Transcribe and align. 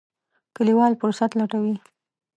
کلیوال 0.55 0.93
فرصت 1.01 1.31
لټوي. 1.39 1.75